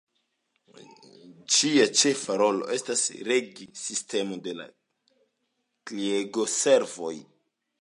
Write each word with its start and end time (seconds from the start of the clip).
Ĝia 1.55 1.83
ĉefa 1.99 2.37
rolo 2.41 2.71
estas 2.77 3.03
regi 3.27 3.67
sistemon 3.83 4.41
de 4.49 4.57
klingo-serviloj. 5.91 7.15